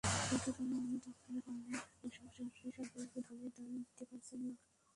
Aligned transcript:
কিন্তু 0.27 0.49
দালাল 0.57 0.95
চক্রের 1.05 1.41
কারণে 1.45 1.71
কৃষক 1.99 2.27
সরাসরি 2.35 2.69
সরকারি 2.77 3.05
গুদামে 3.13 3.47
ধান 3.57 3.79
দিতে 3.79 4.03
পারছেন 4.09 4.39
না। 4.43 4.53